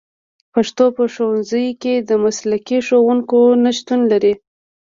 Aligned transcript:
پښتو 0.53 0.85
په 0.95 1.03
ښوونځیو 1.13 1.77
کې 1.81 1.93
د 2.09 2.11
مسلکي 2.23 2.77
ښوونکو 2.87 3.39
نشتون 3.63 3.99
لري 4.11 4.33